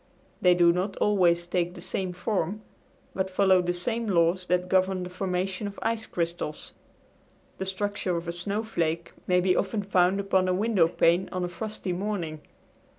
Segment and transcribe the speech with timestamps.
[0.41, 2.63] They do not always take the same form,
[3.13, 6.73] but follow the same laws that govern the formation of ice crystals.
[7.59, 11.47] The structure of a snowflake may be often found upon a window pane of a
[11.49, 12.41] frosty morning.